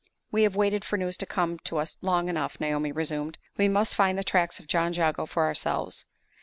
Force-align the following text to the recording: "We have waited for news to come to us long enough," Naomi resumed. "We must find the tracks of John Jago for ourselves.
"We 0.31 0.41
have 0.41 0.55
waited 0.55 0.83
for 0.83 0.97
news 0.97 1.15
to 1.17 1.27
come 1.27 1.59
to 1.59 1.77
us 1.77 1.95
long 2.01 2.27
enough," 2.27 2.59
Naomi 2.59 2.91
resumed. 2.91 3.37
"We 3.55 3.67
must 3.69 3.93
find 3.93 4.17
the 4.17 4.23
tracks 4.23 4.59
of 4.59 4.65
John 4.65 4.93
Jago 4.93 5.27
for 5.27 5.43
ourselves. 5.45 6.07